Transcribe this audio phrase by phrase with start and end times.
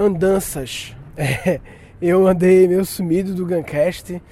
[0.00, 0.96] andanças.
[1.22, 1.60] É,
[2.00, 4.22] eu andei meio sumido do Guncast,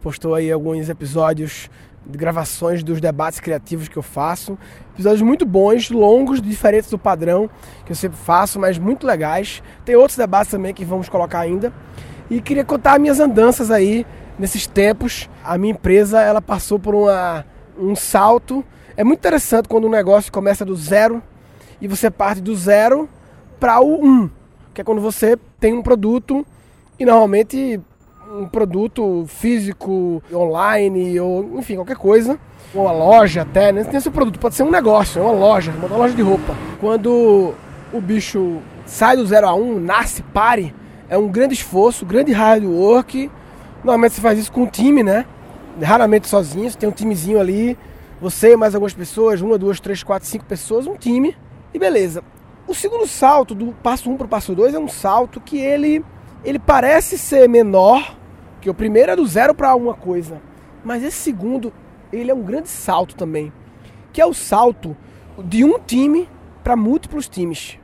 [0.00, 1.70] postou aí alguns episódios
[2.04, 4.58] de gravações dos debates criativos que eu faço.
[4.92, 7.48] Episódios muito bons, longos, diferentes do padrão
[7.86, 9.62] que eu sempre faço, mas muito legais.
[9.84, 11.72] Tem outros debates também que vamos colocar ainda.
[12.28, 14.04] E queria contar minhas andanças aí
[14.36, 15.30] nesses tempos.
[15.44, 17.46] A minha empresa ela passou por uma,
[17.78, 18.64] um salto.
[18.96, 21.22] É muito interessante quando um negócio começa do zero
[21.80, 23.08] e você parte do zero
[23.60, 24.28] para o um,
[24.72, 26.46] que é quando você tem um produto
[26.98, 27.80] e normalmente
[28.32, 32.38] um produto físico, online ou enfim, qualquer coisa,
[32.74, 33.84] ou uma loja até, né?
[33.84, 36.56] Tem seu produto, pode ser um negócio, é uma loja, uma loja de roupa.
[36.80, 37.52] Quando
[37.92, 40.74] o bicho sai do zero a um, nasce, pare,
[41.08, 43.30] é um grande esforço, grande hard work.
[43.84, 45.26] Normalmente você faz isso com um time, né?
[45.82, 47.76] Raramente sozinho, você tem um timezinho ali,
[48.20, 51.36] você mais algumas pessoas, uma, duas, três, quatro, cinco pessoas, um time,
[51.74, 52.22] e beleza.
[52.66, 55.58] O segundo salto, do passo 1 um para o passo 2, é um salto que
[55.58, 56.04] ele,
[56.44, 58.16] ele parece ser menor,
[58.60, 60.40] que o primeiro é do zero para uma coisa.
[60.84, 61.72] Mas esse segundo,
[62.12, 63.52] ele é um grande salto também.
[64.12, 64.96] Que é o salto
[65.38, 66.28] de um time
[66.62, 67.78] para múltiplos times.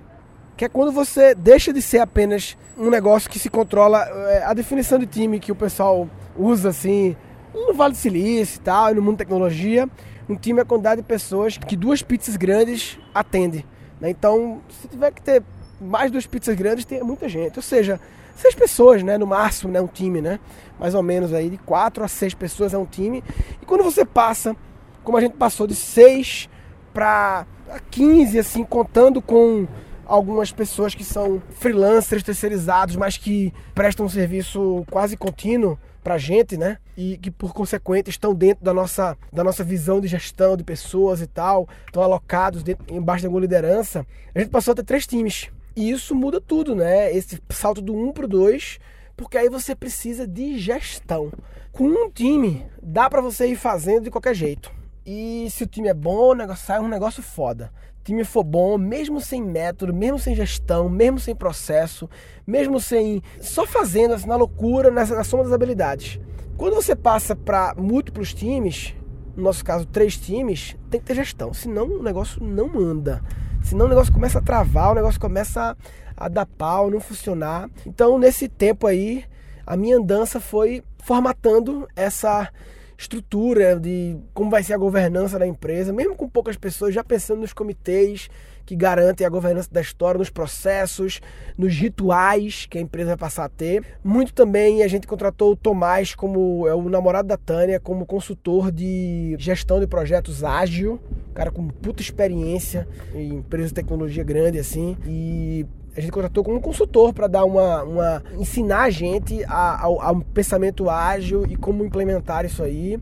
[0.57, 4.05] Que é quando você deixa de ser apenas um negócio que se controla.
[4.29, 7.17] É, a definição de time que o pessoal usa assim
[7.53, 9.89] no Vale do Silício e tal, no mundo da tecnologia.
[10.29, 13.65] Um time é a quantidade de pessoas que duas pizzas grandes atendem.
[14.01, 14.11] Né?
[14.11, 15.43] Então, se tiver que ter
[15.81, 17.57] mais duas pizzas grandes, tem muita gente.
[17.57, 18.01] Ou seja,
[18.37, 19.19] seis pessoas, né?
[19.19, 19.81] No máximo, né?
[19.81, 20.39] Um time, né?
[20.79, 23.23] Mais ou menos aí, de quatro a seis pessoas é um time.
[23.61, 24.57] E quando você passa,
[25.03, 26.49] como a gente passou de seis
[26.93, 27.47] para
[27.91, 29.67] 15, assim, contando com
[30.07, 36.19] algumas pessoas que são freelancers terceirizados, mas que prestam um serviço quase contínuo para a
[36.19, 36.79] gente, né?
[36.97, 41.21] E que por consequente estão dentro da nossa, da nossa visão de gestão de pessoas
[41.21, 44.07] e tal, estão alocados dentro, embaixo de alguma liderança.
[44.35, 45.51] A gente passou a ter três times.
[45.77, 47.15] E isso muda tudo, né?
[47.15, 48.79] Esse salto do 1 um para o 2,
[49.15, 51.31] porque aí você precisa de gestão.
[51.73, 54.73] Com um time, dá para você ir fazendo de qualquer jeito.
[55.11, 57.73] E se o time é bom, o negócio sai um negócio foda
[58.09, 62.09] time for bom, mesmo sem método, mesmo sem gestão, mesmo sem processo,
[62.47, 63.23] mesmo sem.
[63.39, 66.19] só fazendo assim, na loucura, na, na soma das habilidades.
[66.57, 68.95] Quando você passa para múltiplos times,
[69.37, 73.23] no nosso caso, três times, tem que ter gestão, senão o negócio não anda.
[73.63, 75.77] Senão o negócio começa a travar, o negócio começa
[76.17, 77.69] a, a dar pau, não funcionar.
[77.85, 79.23] Então, nesse tempo aí,
[79.67, 82.51] a minha andança foi formatando essa
[82.99, 87.41] estrutura de como vai ser a governança da empresa, mesmo com poucas pessoas, já pensando
[87.41, 88.29] nos comitês
[88.67, 91.21] que garantem a governança da história, nos processos,
[91.57, 93.83] nos rituais que a empresa vai passar a ter.
[94.03, 98.73] Muito também a gente contratou o Tomás como é o namorado da Tânia como consultor
[98.73, 101.01] de gestão de projetos ágil,
[101.33, 105.65] cara com puta experiência em empresa de tecnologia grande assim e
[105.97, 110.21] a gente contratou como consultor para dar uma, uma ensinar a gente a, ao, ao
[110.21, 112.99] pensamento ágil e como implementar isso aí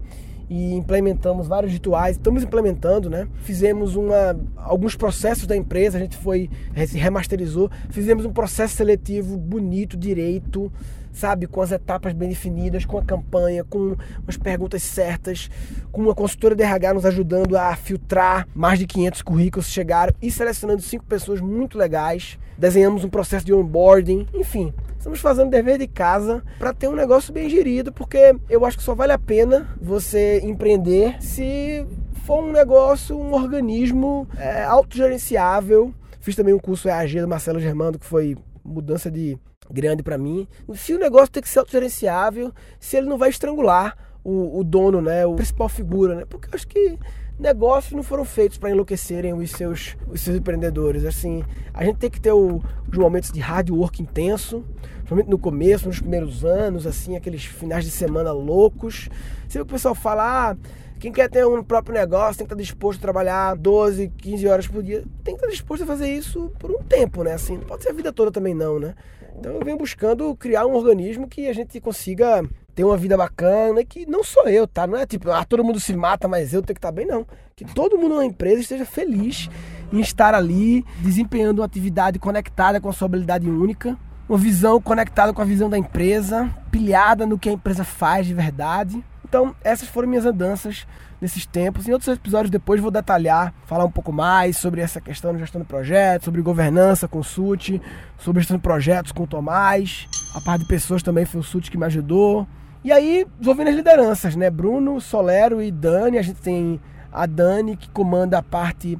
[0.48, 3.26] e implementamos vários rituais, estamos implementando, né?
[3.42, 6.48] Fizemos uma, alguns processos da empresa, a gente foi,
[6.86, 10.72] se remasterizou, fizemos um processo seletivo bonito, direito,
[11.16, 11.46] sabe?
[11.46, 13.96] Com as etapas bem definidas, com a campanha, com
[14.28, 15.50] as perguntas certas,
[15.90, 20.14] com uma consultora de RH nos ajudando a filtrar mais de 500 currículos que chegaram
[20.20, 22.38] e selecionando cinco pessoas muito legais.
[22.58, 24.72] Desenhamos um processo de onboarding, enfim.
[24.98, 28.82] Estamos fazendo dever de casa para ter um negócio bem gerido, porque eu acho que
[28.82, 31.86] só vale a pena você empreender se
[32.24, 35.94] for um negócio, um organismo é, autogerenciável.
[36.20, 39.38] Fiz também um curso EAG do Marcelo Germando, que foi mudança de
[39.70, 40.46] grande para mim.
[40.74, 45.00] Se o negócio tem que ser autogerenciável, se ele não vai estrangular o, o, dono,
[45.00, 46.24] né, o principal figura, né?
[46.28, 46.98] Porque eu acho que
[47.38, 51.04] negócios não foram feitos para enlouquecerem os seus, os seus empreendedores.
[51.04, 52.62] Assim, a gente tem que ter os
[52.96, 54.64] momentos de hard work intenso,
[54.96, 59.08] principalmente no começo, nos primeiros anos, assim, aqueles finais de semana loucos.
[59.48, 60.56] Sempre o pessoal fala, ah,
[60.98, 64.66] quem quer ter um próprio negócio tem que estar disposto a trabalhar 12, 15 horas
[64.66, 65.04] por dia.
[65.22, 67.34] Tem que estar disposto a fazer isso por um tempo, né?
[67.34, 68.94] Assim, não pode ser a vida toda também não, né?
[69.38, 72.42] Então eu venho buscando criar um organismo que a gente consiga
[72.74, 74.86] ter uma vida bacana, que não sou eu, tá?
[74.86, 77.26] Não é tipo, ah, todo mundo se mata, mas eu tenho que estar bem, não.
[77.54, 79.48] Que todo mundo na empresa esteja feliz
[79.92, 83.96] em estar ali, desempenhando uma atividade conectada com a sua habilidade única,
[84.28, 88.34] uma visão conectada com a visão da empresa, pilhada no que a empresa faz de
[88.34, 89.02] verdade.
[89.28, 90.86] Então, essas foram minhas andanças
[91.20, 91.88] nesses tempos.
[91.88, 95.60] Em outros episódios depois vou detalhar, falar um pouco mais sobre essa questão de gestão
[95.60, 97.82] de projetos, sobre governança com o SUT,
[98.18, 100.06] sobre gestão de projetos com o Tomás.
[100.32, 102.46] A parte de pessoas também foi o SUT que me ajudou.
[102.84, 104.48] E aí, desenvolvendo as lideranças, né?
[104.48, 106.18] Bruno, Solero e Dani.
[106.18, 106.80] A gente tem
[107.12, 108.96] a Dani que comanda a parte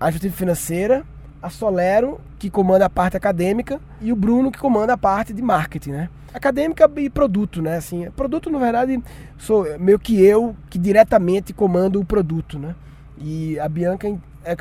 [0.00, 1.04] administrativa financeira,
[1.46, 5.40] a Solero, que comanda a parte acadêmica, e o Bruno, que comanda a parte de
[5.40, 6.10] marketing, né?
[6.34, 7.76] Acadêmica e produto, né?
[7.76, 9.02] Assim, produto, na verdade,
[9.38, 12.74] sou meio que eu que diretamente comando o produto, né?
[13.18, 14.06] E a Bianca,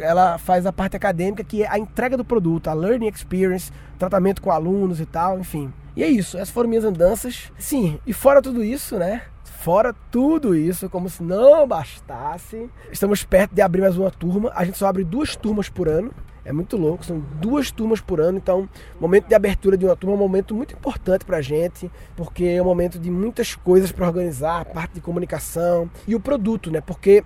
[0.02, 4.42] ela faz a parte acadêmica, que é a entrega do produto, a learning experience, tratamento
[4.42, 5.74] com alunos e tal, enfim.
[5.96, 7.52] E é isso, essas foram minhas andanças.
[7.58, 9.24] Sim, e fora tudo isso, né?
[9.66, 14.52] Fora tudo isso, como se não bastasse, estamos perto de abrir mais uma turma.
[14.54, 16.12] A gente só abre duas turmas por ano.
[16.44, 18.70] É muito louco, são duas turmas por ano, então
[19.00, 22.62] momento de abertura de uma turma é um momento muito importante pra gente, porque é
[22.62, 26.80] um momento de muitas coisas para organizar, a parte de comunicação e o produto, né?
[26.80, 27.24] Porque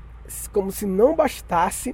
[0.53, 1.93] como se não bastasse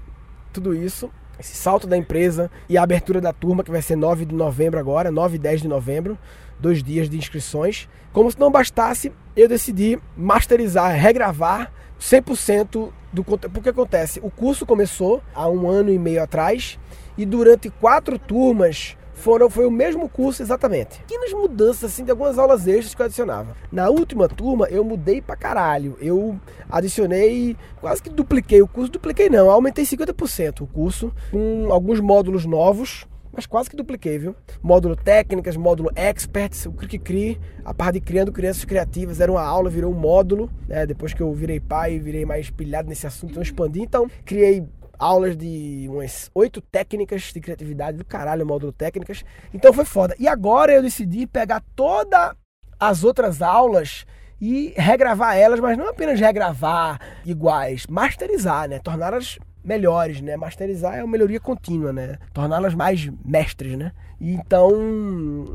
[0.53, 1.09] tudo isso,
[1.39, 4.79] esse salto da empresa e a abertura da turma, que vai ser 9 de novembro
[4.79, 6.17] agora, 9 e 10 de novembro,
[6.59, 7.87] dois dias de inscrições.
[8.13, 13.53] Como se não bastasse, eu decidi masterizar, regravar 100% do conteúdo.
[13.53, 16.79] Porque acontece, o curso começou há um ano e meio atrás
[17.17, 20.99] e durante quatro turmas foram, foi o mesmo curso exatamente.
[20.99, 23.55] Pequenas mudanças assim de algumas aulas extras que eu adicionava.
[23.71, 25.97] Na última turma eu mudei pra caralho.
[25.99, 26.39] Eu
[26.69, 32.45] adicionei, quase que dupliquei o curso, dupliquei não, aumentei 50% o curso com alguns módulos
[32.45, 34.33] novos mas quase que dupliquei, viu?
[34.63, 39.69] Módulo técnicas, módulo experts, o Cri a parte de criando crianças criativas, era uma aula,
[39.69, 40.85] virou um módulo, né?
[40.85, 43.81] Depois que eu virei pai, virei mais pilhado nesse assunto, então expandi.
[43.81, 44.65] Então, criei
[44.99, 49.23] aulas de umas oito técnicas de criatividade do caralho, módulo técnicas.
[49.53, 50.15] Então foi foda.
[50.19, 52.35] E agora eu decidi pegar todas
[52.79, 54.05] as outras aulas
[54.39, 58.79] e regravar elas, mas não apenas regravar iguais, masterizar, né?
[58.79, 60.37] Torná-las melhores, né?
[60.37, 62.17] Masterizar é uma melhoria contínua, né?
[62.33, 63.91] Torná-las mais mestres, né?
[64.21, 64.71] Então,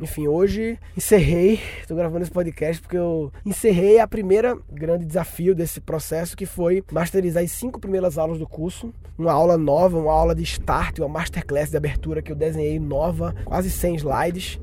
[0.03, 5.81] enfim, hoje encerrei, estou gravando esse podcast porque eu encerrei a primeira grande desafio desse
[5.81, 10.35] processo que foi masterizar as cinco primeiras aulas do curso, uma aula nova, uma aula
[10.35, 14.61] de start, uma masterclass de abertura que eu desenhei nova, quase 100 slides,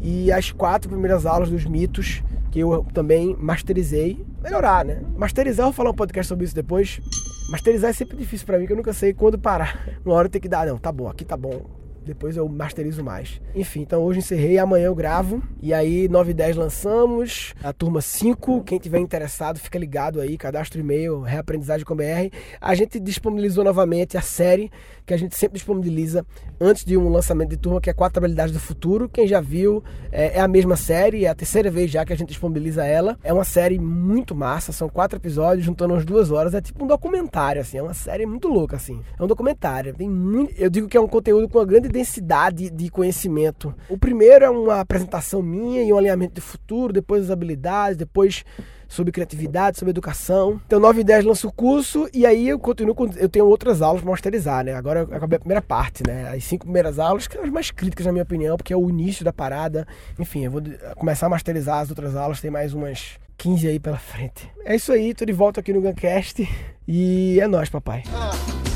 [0.00, 5.02] e as quatro primeiras aulas dos mitos que eu também masterizei, melhorar, né?
[5.16, 7.00] Masterizar, eu vou falar um podcast sobre isso depois.
[7.48, 9.98] Masterizar é sempre difícil para mim, que eu nunca sei quando parar.
[10.04, 13.40] Uma hora tenho que dar, não, tá bom, aqui tá bom, depois eu masterizo mais.
[13.54, 15.42] Enfim, então hoje encerrei, amanhã eu gravo.
[15.62, 17.54] E aí, 9 e 10 lançamos.
[17.62, 22.30] A turma 5, quem tiver interessado, fica ligado aí, cadastro e-mail, reaprendizagem com BR.
[22.60, 24.70] A gente disponibilizou novamente a série
[25.06, 26.24] que a gente sempre disponibiliza
[26.60, 29.08] antes de um lançamento de turma, que é Quatro Habilidades do Futuro.
[29.08, 32.16] Quem já viu, é, é a mesma série, é a terceira vez já que a
[32.16, 33.18] gente disponibiliza ela.
[33.22, 36.54] É uma série muito massa, são quatro episódios, juntando umas duas horas.
[36.54, 39.00] É tipo um documentário, assim, é uma série muito louca, assim.
[39.18, 40.54] É um documentário, tem muito...
[40.58, 43.72] Eu digo que é um conteúdo com uma grande densidade de conhecimento.
[43.88, 48.44] O primeiro é uma apresentação minha e um alinhamento de futuro, depois as habilidades, depois
[48.88, 50.60] sobre criatividade, sobre educação.
[50.66, 53.80] Então, 9 e 10 lanço o curso e aí eu continuo com, eu tenho outras
[53.80, 54.74] aulas para masterizar, né?
[54.74, 56.28] Agora eu acabei a primeira parte, né?
[56.28, 58.90] As cinco primeiras aulas, que são as mais críticas na minha opinião, porque é o
[58.90, 59.86] início da parada.
[60.18, 60.62] Enfim, eu vou
[60.96, 64.50] começar a masterizar as outras aulas, tem mais umas 15 aí pela frente.
[64.64, 66.48] É isso aí, tô de volta aqui no Guncast
[66.88, 68.02] e é nóis, papai.
[68.12, 68.30] Ah,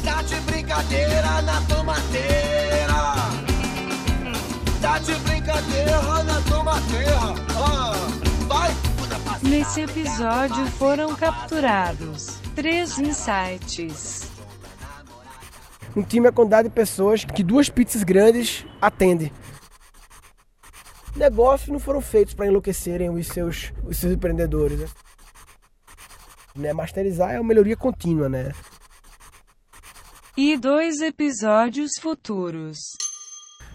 [0.05, 0.23] tá
[0.79, 2.95] brincadeira na tomateira.
[4.81, 7.19] Tá de brincadeira na tomateira.
[7.57, 7.93] Ah,
[8.47, 8.71] vai,
[9.43, 14.31] Nesse episódio foram capturados três insights.
[15.97, 19.33] Um time é quantidade de pessoas que duas pizzas grandes atendem.
[21.17, 24.79] Negócios não foram feitos para enlouquecerem os seus, os seus empreendedores.
[24.79, 24.87] Né?
[26.55, 26.73] né?
[26.73, 28.53] Masterizar é uma melhoria contínua, né?
[30.41, 32.79] E dois episódios futuros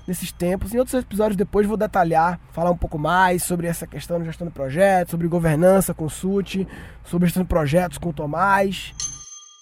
[0.08, 0.74] nesses tempos.
[0.74, 4.48] Em outros episódios depois vou detalhar, falar um pouco mais sobre essa questão de gestão
[4.48, 6.65] de projetos, sobre governança, consulte,
[7.03, 8.93] sobre gestão de projetos com o Tomás.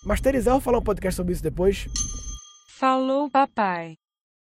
[0.06, 1.88] Masterizar, vou falar um podcast sobre isso depois.
[2.68, 3.98] Falou, papai.